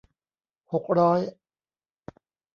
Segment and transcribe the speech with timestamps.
[0.73, 1.19] หกร้อย